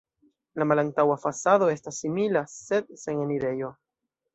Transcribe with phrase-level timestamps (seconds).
[0.61, 3.77] La malantaŭa fasado estas simila, sed sen enirejo.